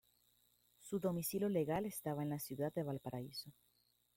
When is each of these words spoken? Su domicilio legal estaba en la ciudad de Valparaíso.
Su 0.79 0.99
domicilio 0.99 1.47
legal 1.47 1.85
estaba 1.85 2.23
en 2.23 2.31
la 2.31 2.39
ciudad 2.39 2.73
de 2.73 2.81
Valparaíso. 2.81 3.51